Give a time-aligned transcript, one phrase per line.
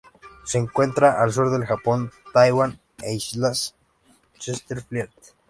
[0.45, 3.75] Se encuentra al sur del Japón, Taiwán e Islas
[4.39, 5.11] Chesterfield.